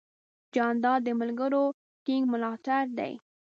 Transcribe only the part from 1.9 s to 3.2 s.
ټینګ ملاتړ دی.